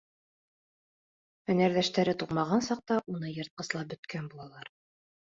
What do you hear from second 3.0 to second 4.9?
уны йыртҡыслап бөткән булалар.